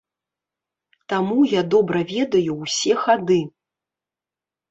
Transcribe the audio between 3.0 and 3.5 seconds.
хады.